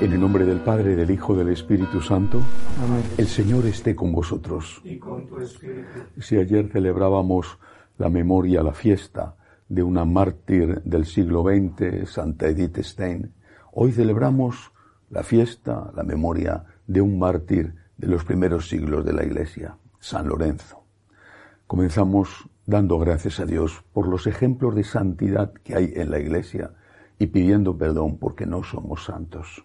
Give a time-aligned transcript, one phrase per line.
[0.00, 2.40] En el nombre del Padre, del Hijo, del Espíritu Santo,
[2.82, 3.02] Amén.
[3.16, 4.80] el Señor esté con vosotros.
[4.84, 5.86] Y con tu espíritu.
[6.20, 7.58] Si ayer celebrábamos
[7.98, 9.36] la memoria, la fiesta
[9.68, 13.32] de una mártir del siglo XX, Santa Edith Stein,
[13.72, 14.72] hoy celebramos
[15.10, 20.26] la fiesta, la memoria de un mártir de los primeros siglos de la Iglesia, San
[20.26, 20.82] Lorenzo.
[21.68, 26.72] Comenzamos dando gracias a Dios por los ejemplos de santidad que hay en la Iglesia
[27.18, 29.64] y pidiendo perdón porque no somos santos.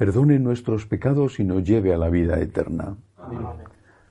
[0.00, 2.96] perdone nuestros pecados y nos lleve a la vida eterna.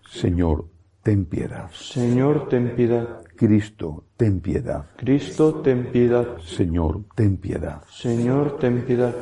[0.08, 0.66] Señor,
[1.02, 1.72] ten piedad.
[1.72, 3.24] Señor, ten piedad.
[3.36, 4.86] Cristo, ten piedad.
[4.98, 6.38] Cristo, ten piedad.
[6.46, 7.82] Señor, ten piedad.
[7.90, 9.16] Señor, ten piedad.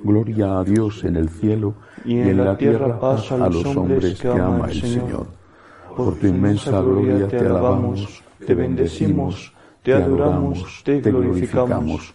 [0.00, 4.28] Gloria a Dios en el cielo y en, la tierra paz a los hombres que
[4.28, 5.26] ama el Señor.
[5.96, 9.52] Por tu inmensa gloria te alabamos, te bendecimos,
[9.82, 12.14] te adoramos, te glorificamos.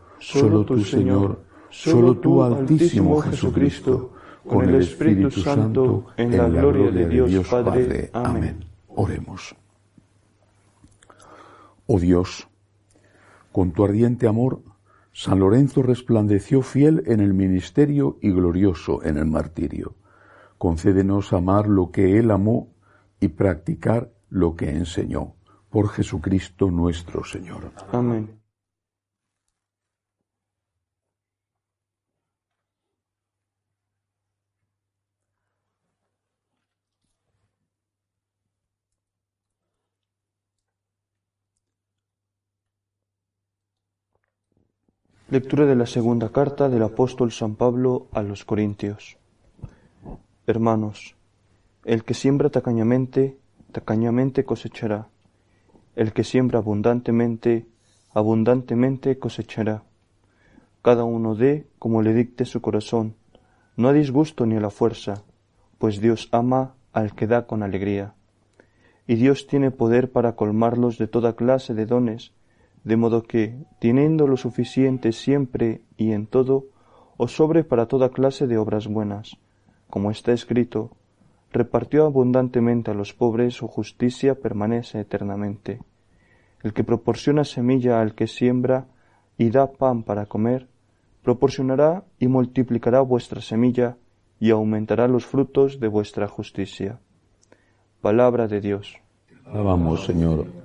[0.21, 4.13] solo tú Señor, solo tú Altísimo Jesucristo,
[4.47, 8.09] con el Espíritu Santo, en la gloria de Dios Padre.
[8.13, 8.65] Amén.
[8.87, 9.55] Oremos.
[11.87, 12.47] Oh Dios,
[13.51, 14.61] con tu ardiente amor,
[15.13, 19.95] San Lorenzo resplandeció fiel en el ministerio y glorioso en el martirio.
[20.57, 22.69] Concédenos amar lo que Él amó
[23.19, 25.33] y practicar lo que enseñó.
[25.69, 27.71] Por Jesucristo nuestro Señor.
[27.91, 28.40] Amén.
[45.31, 49.17] Lectura de la segunda carta del apóstol San Pablo a los Corintios.
[50.45, 51.15] Hermanos,
[51.85, 53.37] el que siembra tacañamente,
[53.71, 55.07] tacañamente cosechará.
[55.95, 57.65] El que siembra abundantemente,
[58.13, 59.85] abundantemente cosechará.
[60.81, 63.15] Cada uno dé como le dicte su corazón,
[63.77, 65.23] no a disgusto ni a la fuerza,
[65.77, 68.15] pues Dios ama al que da con alegría.
[69.07, 72.33] Y Dios tiene poder para colmarlos de toda clase de dones,
[72.83, 76.65] de modo que, teniendo lo suficiente siempre y en todo,
[77.17, 79.37] os sobre para toda clase de obras buenas,
[79.89, 80.91] como está escrito,
[81.51, 85.79] repartió abundantemente a los pobres, su justicia permanece eternamente.
[86.63, 88.87] El que proporciona semilla al que siembra
[89.37, 90.67] y da pan para comer,
[91.23, 93.97] proporcionará y multiplicará vuestra semilla
[94.39, 96.99] y aumentará los frutos de vuestra justicia.
[98.01, 98.97] Palabra de Dios.
[99.97, 100.60] Señor.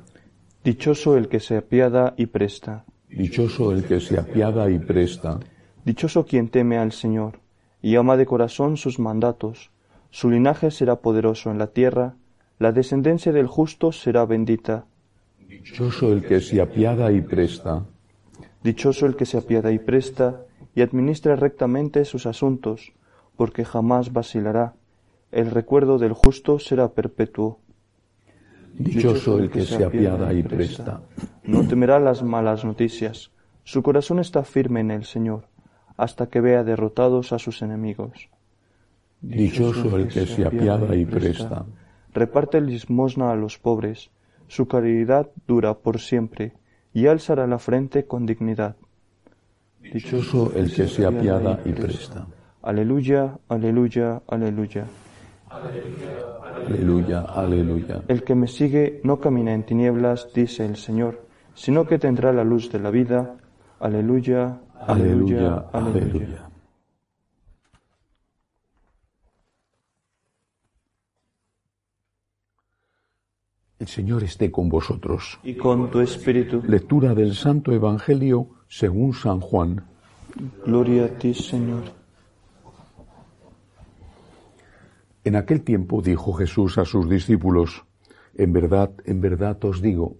[0.66, 2.84] Dichoso el que se apiada y presta.
[3.08, 5.38] Dichoso el que se apiada y presta.
[5.84, 7.38] Dichoso quien teme al Señor
[7.80, 9.70] y ama de corazón sus mandatos.
[10.10, 12.16] Su linaje será poderoso en la tierra,
[12.58, 14.86] la descendencia del justo será bendita.
[15.46, 17.86] Dichoso el que se apiada y presta.
[18.64, 22.92] Dichoso el que se apiada y presta y administra rectamente sus asuntos,
[23.36, 24.74] porque jamás vacilará.
[25.30, 27.60] El recuerdo del justo será perpetuo.
[28.78, 31.00] Dichoso el que se apiada y presta.
[31.44, 33.30] No temerá las malas noticias.
[33.64, 35.48] Su corazón está firme en el Señor.
[35.96, 38.28] hasta que vea derrotados a sus enemigos.
[39.20, 41.64] Dichoso el que se apiada y presta.
[42.12, 44.10] Reparte limosna a los pobres,
[44.46, 46.52] su caridad dura por siempre,
[46.92, 48.76] y alzará la frente con dignidad.
[49.80, 52.26] Dichoso el que se apiada y presta.
[52.62, 54.86] Aleluya, aleluya, aleluya.
[55.48, 58.02] Aleluya, aleluya.
[58.08, 62.44] El que me sigue no camina en tinieblas, dice el Señor, sino que tendrá la
[62.44, 63.36] luz de la vida.
[63.78, 66.48] Aleluya, aleluya, aleluya.
[73.78, 75.38] El Señor esté con vosotros.
[75.44, 76.62] Y con tu espíritu.
[76.66, 79.84] Lectura del Santo Evangelio según San Juan.
[80.64, 81.84] Gloria a ti, Señor.
[85.26, 87.84] En aquel tiempo dijo Jesús a sus discípulos,
[88.36, 90.18] En verdad, en verdad os digo,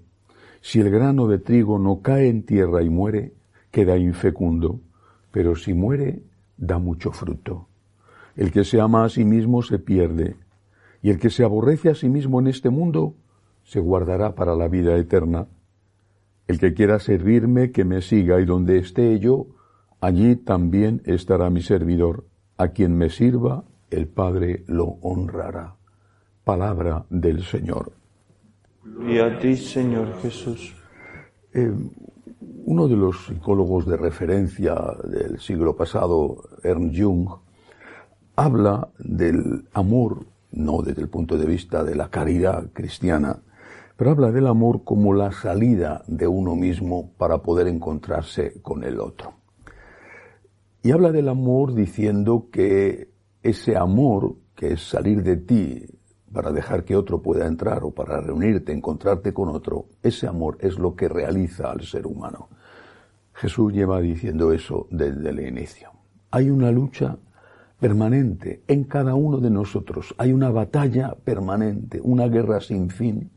[0.60, 3.32] si el grano de trigo no cae en tierra y muere,
[3.70, 4.80] queda infecundo,
[5.30, 6.24] pero si muere,
[6.56, 7.68] da mucho fruto.
[8.34, 10.34] El que se ama a sí mismo se pierde,
[11.02, 13.14] y el que se aborrece a sí mismo en este mundo,
[13.62, 15.46] se guardará para la vida eterna.
[16.48, 19.46] El que quiera servirme, que me siga, y donde esté yo,
[20.00, 22.24] allí también estará mi servidor.
[22.56, 25.76] A quien me sirva, el Padre lo honrará.
[26.44, 27.92] Palabra del Señor.
[29.06, 30.74] Y a ti, Señor Jesús.
[31.52, 31.72] Eh,
[32.66, 34.74] uno de los psicólogos de referencia
[35.04, 37.28] del siglo pasado, Ernst Jung,
[38.36, 43.38] habla del amor, no desde el punto de vista de la caridad cristiana,
[43.96, 49.00] pero habla del amor como la salida de uno mismo para poder encontrarse con el
[49.00, 49.34] otro.
[50.82, 53.15] Y habla del amor diciendo que
[53.48, 55.86] ese amor, que es salir de ti
[56.32, 60.78] para dejar que otro pueda entrar o para reunirte, encontrarte con otro, ese amor es
[60.78, 62.48] lo que realiza al ser humano.
[63.32, 65.92] Jesús lleva diciendo eso desde el inicio.
[66.30, 67.18] Hay una lucha
[67.78, 73.30] permanente en cada uno de nosotros, hay una batalla permanente, una guerra sin fin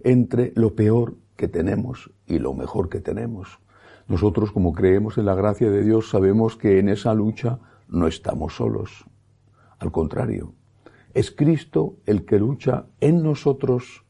[0.00, 3.58] entre lo peor que tenemos y lo mejor que tenemos.
[4.06, 7.58] Nosotros, como creemos en la gracia de Dios, sabemos que en esa lucha
[7.88, 9.04] no estamos solos.
[9.78, 10.54] Al contrario,
[11.14, 14.04] es Cristo el que lucha en nosotros,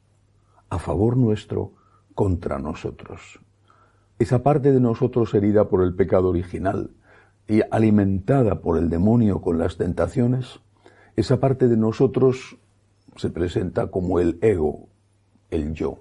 [0.70, 1.72] a favor nuestro,
[2.14, 3.40] contra nosotros.
[4.18, 6.90] Esa parte de nosotros herida por el pecado original
[7.46, 10.60] y alimentada por el demonio con las tentaciones,
[11.16, 12.58] esa parte de nosotros
[13.16, 14.88] se presenta como el ego,
[15.50, 16.00] el yo.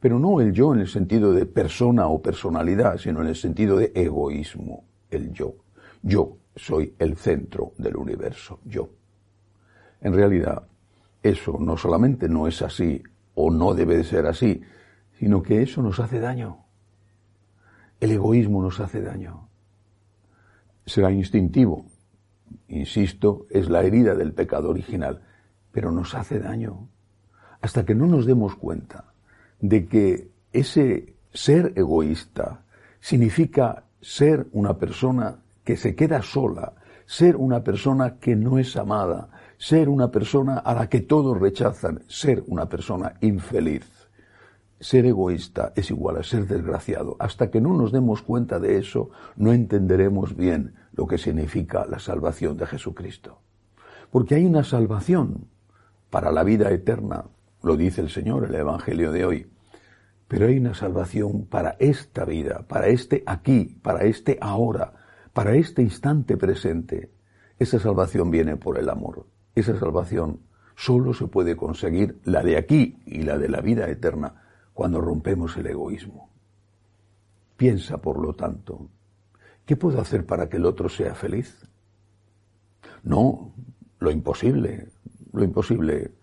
[0.00, 3.76] Pero no el yo en el sentido de persona o personalidad, sino en el sentido
[3.76, 5.54] de egoísmo, el yo.
[6.02, 8.88] Yo soy el centro del universo, yo.
[10.00, 10.66] En realidad,
[11.22, 13.02] eso no solamente no es así
[13.34, 14.62] o no debe de ser así,
[15.18, 16.64] sino que eso nos hace daño.
[18.00, 19.48] El egoísmo nos hace daño.
[20.84, 21.86] Será instintivo,
[22.68, 25.22] insisto, es la herida del pecado original,
[25.72, 26.88] pero nos hace daño
[27.60, 29.12] hasta que no nos demos cuenta
[29.60, 32.64] de que ese ser egoísta
[33.00, 36.74] significa ser una persona que se queda sola,
[37.06, 42.04] ser una persona que no es amada, ser una persona a la que todos rechazan,
[42.06, 43.84] ser una persona infeliz.
[44.78, 47.16] Ser egoísta es igual a ser desgraciado.
[47.18, 51.98] Hasta que no nos demos cuenta de eso, no entenderemos bien lo que significa la
[51.98, 53.40] salvación de Jesucristo.
[54.12, 55.48] Porque hay una salvación
[56.10, 57.24] para la vida eterna,
[57.64, 59.50] lo dice el Señor en el Evangelio de hoy.
[60.28, 64.92] Pero hay una salvación para esta vida, para este aquí, para este ahora,
[65.36, 67.12] para este instante presente.
[67.58, 69.26] Esa salvación viene por el amor.
[69.54, 70.40] Esa salvación
[70.74, 75.54] solo se puede conseguir, la de aquí y la de la vida eterna, cuando rompemos
[75.58, 76.30] el egoísmo.
[77.54, 78.88] Piensa, por lo tanto,
[79.66, 81.68] ¿qué puedo hacer para que el otro sea feliz?
[83.02, 83.52] No,
[83.98, 84.88] lo imposible,
[85.34, 86.14] lo imposible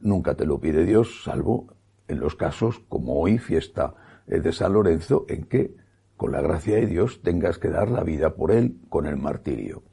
[0.00, 1.72] nunca te lo pide Dios, salvo
[2.08, 3.94] en los casos como hoy, fiesta
[4.26, 5.79] eh, de San Lorenzo, en que,
[6.20, 9.84] con la gracia de Dios, tengas que dar la vida por él con el martirio.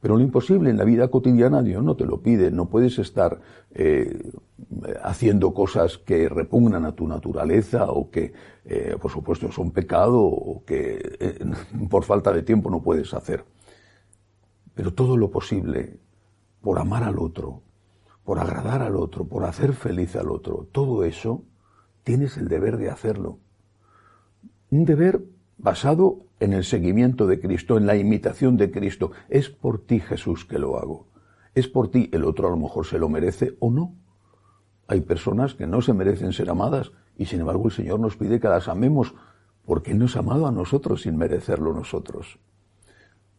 [0.00, 3.40] Pero lo imposible en la vida cotidiana Dios no te lo pide, no puedes estar
[3.72, 4.30] eh,
[5.02, 8.32] haciendo cosas que repugnan a tu naturaleza o que,
[8.64, 11.36] eh, por supuesto, son pecado o que
[11.90, 13.44] por falta de tiempo no puedes hacer.
[14.74, 15.98] Pero todo lo posible
[16.60, 17.60] por amar al otro,
[18.22, 21.42] por agradar al otro, por hacer feliz al otro, todo eso
[22.04, 23.40] tienes el deber de hacerlo.
[24.70, 25.22] Un deber
[25.62, 29.12] basado en el seguimiento de Cristo, en la imitación de Cristo.
[29.28, 31.06] Es por ti, Jesús, que lo hago.
[31.54, 33.94] Es por ti, el otro a lo mejor se lo merece o no.
[34.88, 38.40] Hay personas que no se merecen ser amadas y sin embargo el Señor nos pide
[38.40, 39.14] que las amemos
[39.64, 42.40] porque nos ha amado a nosotros sin merecerlo nosotros.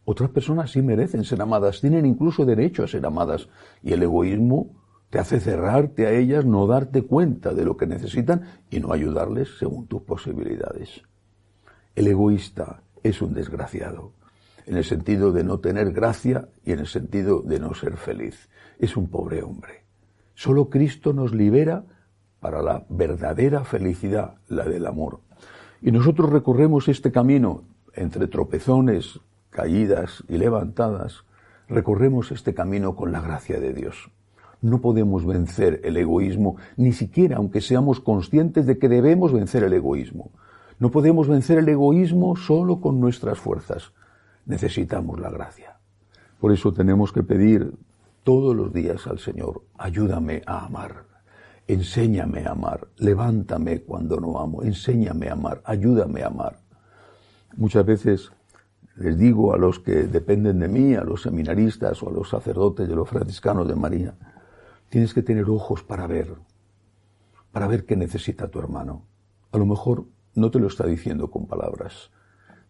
[0.06, 3.48] Otras personas sí merecen ser amadas, tienen incluso derecho a ser amadas.
[3.82, 4.70] Y el egoísmo
[5.10, 9.58] te hace cerrarte a ellas, no darte cuenta de lo que necesitan y no ayudarles
[9.58, 11.02] según tus posibilidades.
[11.94, 14.10] El egoísta es un desgraciado,
[14.66, 18.48] en el sentido de no tener gracia y en el sentido de no ser feliz.
[18.80, 19.84] Es un pobre hombre.
[20.34, 21.84] Solo Cristo nos libera
[22.40, 25.20] para la verdadera felicidad, la del amor.
[25.80, 27.62] Y nosotros recorremos este camino
[27.94, 29.20] entre tropezones,
[29.50, 31.24] caídas y levantadas,
[31.68, 34.10] recorremos este camino con la gracia de Dios.
[34.60, 39.74] No podemos vencer el egoísmo, ni siquiera aunque seamos conscientes de que debemos vencer el
[39.74, 40.32] egoísmo.
[40.84, 43.94] No podemos vencer el egoísmo solo con nuestras fuerzas.
[44.44, 45.78] Necesitamos la gracia.
[46.38, 47.72] Por eso tenemos que pedir
[48.22, 51.06] todos los días al Señor, ayúdame a amar,
[51.66, 56.58] enséñame a amar, levántame cuando no amo, enséñame a amar, ayúdame a amar.
[57.56, 58.30] Muchas veces
[58.96, 62.86] les digo a los que dependen de mí, a los seminaristas o a los sacerdotes
[62.86, 64.18] de los franciscanos de María,
[64.90, 66.34] tienes que tener ojos para ver,
[67.52, 69.06] para ver qué necesita tu hermano.
[69.50, 72.10] A lo mejor no te lo está diciendo con palabras.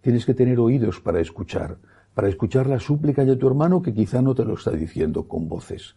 [0.00, 1.78] Tienes que tener oídos para escuchar,
[2.14, 5.48] para escuchar la súplica de tu hermano que quizá no te lo está diciendo con
[5.48, 5.94] voces.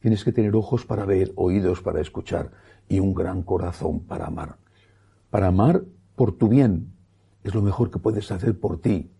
[0.00, 2.50] Tienes que tener ojos para ver, oídos para escuchar
[2.88, 4.56] y un gran corazón para amar.
[5.30, 5.82] Para amar
[6.14, 6.92] por tu bien
[7.42, 9.10] es lo mejor que puedes hacer por ti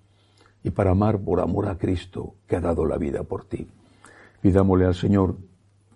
[0.63, 3.69] y para amar por amor a Cristo que ha dado la vida por ti.
[4.41, 5.37] Pidámosle al Señor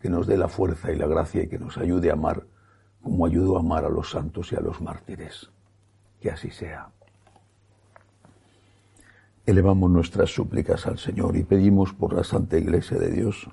[0.01, 2.47] que nos dé la fuerza y la gracia y que nos ayude a amar
[3.03, 5.51] como ayudó a amar a los santos y a los mártires.
[6.23, 6.89] Que así sea.
[9.45, 13.51] Elevamos nuestras súplicas al Señor y pedimos por la Santa Iglesia de Dios,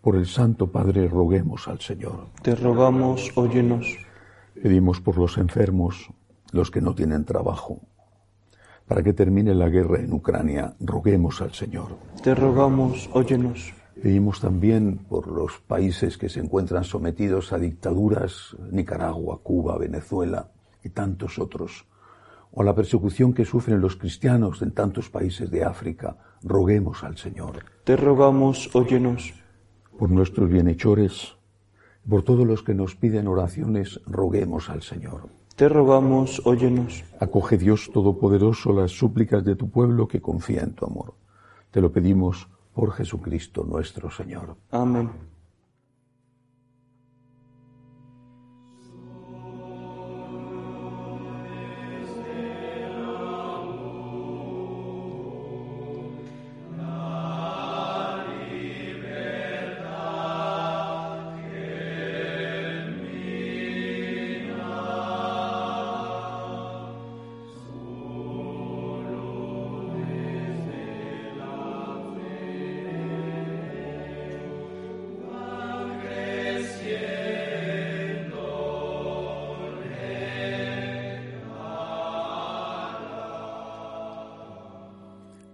[0.00, 2.28] por el Santo Padre, roguemos al Señor.
[2.42, 3.98] Te rogamos, óyenos.
[4.54, 6.08] Pedimos por los enfermos,
[6.52, 7.82] los que no tienen trabajo.
[8.88, 11.98] Para que termine la guerra en Ucrania, roguemos al Señor.
[12.22, 13.74] Te rogamos, óyenos.
[14.02, 20.48] Pedimos también por los países que se encuentran sometidos a dictaduras, Nicaragua, Cuba, Venezuela
[20.82, 21.89] y tantos otros
[22.52, 27.64] o la persecución que sufren los cristianos en tantos países de África, roguemos al Señor.
[27.84, 29.34] Te rogamos, óyenos.
[29.98, 31.36] Por nuestros bienhechores,
[32.08, 35.28] por todos los que nos piden oraciones, roguemos al Señor.
[35.56, 37.04] Te rogamos, óyenos.
[37.20, 41.14] Acoge Dios Todopoderoso las súplicas de tu pueblo que confía en tu amor.
[41.70, 44.56] Te lo pedimos por Jesucristo nuestro Señor.
[44.70, 45.10] Amén.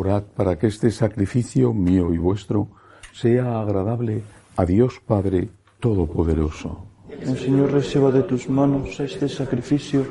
[0.00, 2.68] Orad para que este sacrificio mío y vuestro
[3.12, 4.22] sea agradable
[4.56, 6.86] a Dios Padre Todopoderoso.
[7.20, 10.06] El Señor reciba de tus manos este sacrificio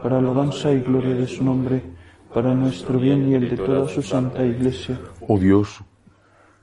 [0.00, 1.82] para alabanza y gloria de su nombre,
[2.32, 5.00] para nuestro bien y el de toda su santa Iglesia.
[5.26, 5.82] Oh Dios,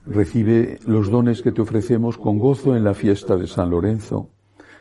[0.06, 4.30] recibe los dones que te ofrecemos con gozo en la fiesta de San Lorenzo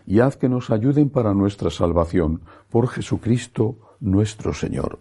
[0.06, 5.00] y haz que nos ayuden para nuestra salvación por Jesucristo nuestro Señor.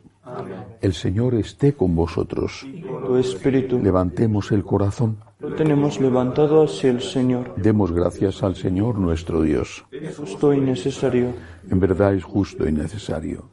[0.82, 2.66] El Señor esté con vosotros.
[3.06, 3.80] Tu espíritu.
[3.80, 5.18] Levantemos el corazón.
[5.40, 7.54] Lo tenemos levantado hacia el Señor.
[7.56, 9.86] Demos gracias al Señor nuestro Dios.
[9.92, 11.34] Es justo y necesario.
[11.70, 13.50] En verdad es justo y necesario.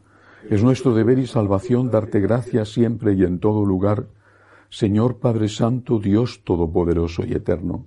[0.49, 4.07] Es nuestro deber y salvación darte gracias siempre y en todo lugar,
[4.71, 7.87] Señor Padre Santo, Dios Todopoderoso y Eterno,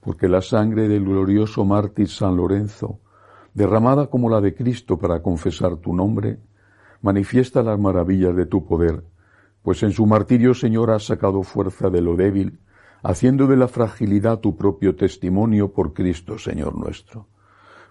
[0.00, 3.00] porque la sangre del glorioso mártir San Lorenzo,
[3.52, 6.38] derramada como la de Cristo para confesar tu nombre,
[7.02, 9.04] manifiesta las maravillas de tu poder,
[9.62, 12.60] pues en su martirio, Señor, has sacado fuerza de lo débil,
[13.02, 17.26] haciendo de la fragilidad tu propio testimonio por Cristo, Señor nuestro.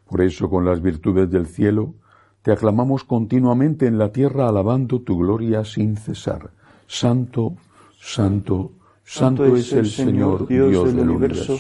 [0.10, 1.94] Por eso, con las virtudes del cielo,
[2.42, 6.50] Te aclamamos continuamente en la tierra alabando tu gloria sin cesar.
[6.88, 7.54] Santo,
[8.00, 8.72] santo,
[9.04, 11.60] santo es el Señor, Dios del universo.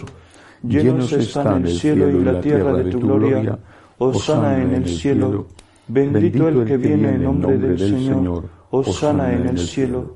[0.63, 3.59] Llenos están el cielo y la tierra de tu gloria.
[3.99, 5.47] Osana en el cielo.
[5.93, 8.49] Bendito el que viene en nombre del Señor.
[8.69, 10.15] Osana en el cielo.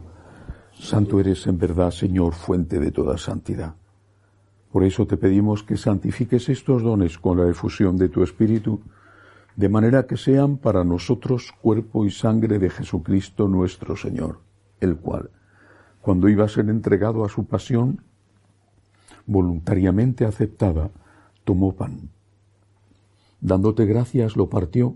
[0.71, 3.75] Santo eres en verdad, Señor, fuente de toda santidad.
[4.71, 8.79] Por eso te pedimos que santifiques estos dones con la efusión de tu Espíritu,
[9.57, 14.39] de manera que sean para nosotros cuerpo y sangre de Jesucristo nuestro Señor,
[14.79, 15.29] el cual,
[15.99, 18.01] cuando iba a ser entregado a su pasión,
[19.25, 20.89] voluntariamente aceptada,
[21.43, 22.09] tomó pan.
[23.41, 24.95] Dándote gracias, lo partió,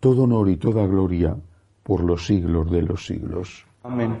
[0.00, 1.36] todo honor y toda gloria
[1.82, 3.64] por los siglos de los siglos.
[3.82, 4.18] Amén.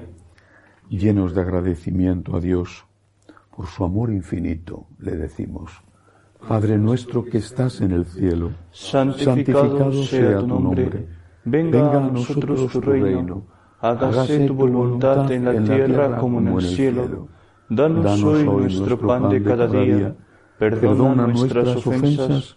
[0.88, 2.86] Llenos de agradecimiento a Dios
[3.54, 5.72] por su amor infinito, le decimos,
[6.46, 11.08] Padre nuestro que estás en el cielo, santificado, sea tu nombre,
[11.44, 13.46] venga a nosotros tu reino,
[13.80, 17.28] hágase tu voluntad en la tierra como en el cielo.
[17.68, 20.14] Danos hoy nuestro pan de cada día,
[20.58, 22.56] perdona nuestras ofensas,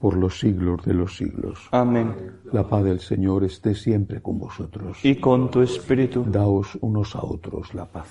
[0.00, 1.68] por los siglos de los siglos.
[1.70, 2.14] Amén.
[2.52, 5.04] La paz del Señor esté siempre con vosotros.
[5.04, 6.24] Y con tu espíritu.
[6.26, 8.08] Daos unos a otros la paz.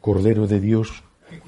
[0.00, 1.04] Cordero de Dios,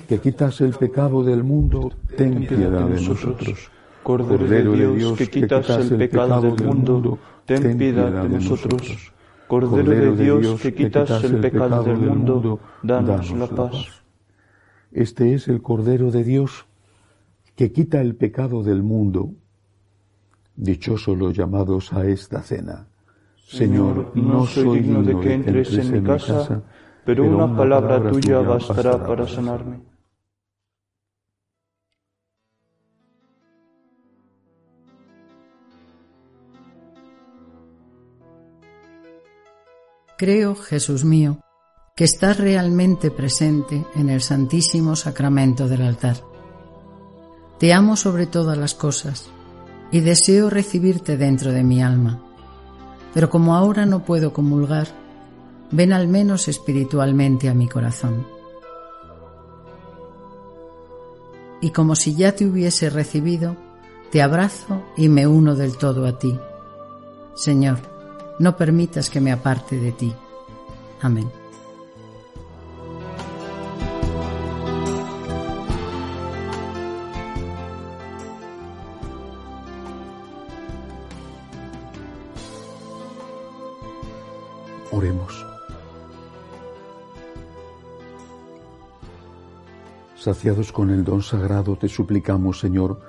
[0.09, 3.71] que quitas el pecado del mundo, ten piedad de nosotros.
[4.05, 9.13] Cordero de Dios, que quitas el pecado del mundo, ten piedad de nosotros.
[9.49, 14.05] Cordero de Dios, que quitas el pecado del mundo, danos la paz.
[14.93, 16.68] Este es el Cordero de Dios,
[17.59, 19.35] que quita el pecado del mundo.
[20.55, 22.87] Dichosos los llamados a esta cena.
[23.37, 26.63] Señor, no soy digno de que entres en mi casa,
[27.05, 29.81] pero una palabra tuya bastará para sanarme.
[40.17, 41.41] Creo, Jesús mío,
[41.97, 46.28] que estás realmente presente en el Santísimo Sacramento del altar.
[47.59, 49.31] Te amo sobre todas las cosas
[49.91, 52.21] y deseo recibirte dentro de mi alma.
[53.15, 54.89] Pero como ahora no puedo comulgar,
[55.71, 58.27] ven al menos espiritualmente a mi corazón.
[61.61, 63.57] Y como si ya te hubiese recibido,
[64.13, 66.39] te abrazo y me uno del todo a ti.
[67.35, 67.81] Señor,
[68.39, 70.15] no permitas que me aparte de ti.
[71.01, 71.38] Amén.
[90.19, 93.01] Saciados con el don sagrado, te suplicamos, Señor,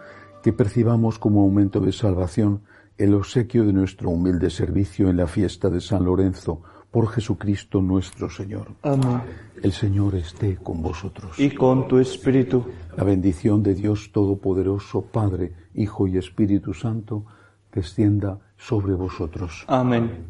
[0.43, 2.61] que percibamos como aumento de salvación
[2.99, 8.29] el obsequio de nuestro humilde servicio en la fiesta de San Lorenzo, por Jesucristo nuestro
[8.29, 8.67] Señor.
[8.83, 9.21] Amén.
[9.61, 11.39] El Señor esté con vosotros.
[11.39, 12.65] Y con tu espíritu.
[12.95, 17.25] La bendición de Dios Todopoderoso, Padre, Hijo y Espíritu Santo,
[17.73, 19.65] descienda sobre vosotros.
[19.67, 20.25] Amén.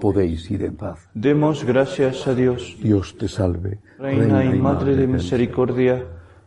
[0.00, 1.08] Podéis ir en paz.
[1.14, 2.76] Demos gracias a Dios.
[2.82, 3.78] Dios te salve.
[3.98, 6.04] Reina, y Madre de misericordia,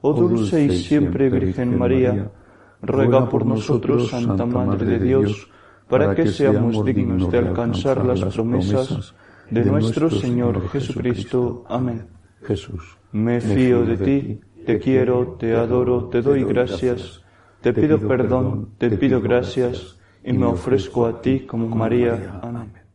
[0.00, 2.30] oh dulce y siempre Virgen María,
[2.82, 5.48] ruega por nosotros, Santa Madre de Dios,
[5.88, 9.14] para que seamos dignos de alcanzar las promesas
[9.50, 11.64] de nuestro Señor Jesucristo.
[11.68, 12.06] Amén.
[12.42, 17.24] Jesús, me fío de ti, te quiero, te adoro, te doy gracias,
[17.60, 22.40] te pido perdón, te pido gracias y me ofrezco a ti como María.
[22.42, 22.85] Amén.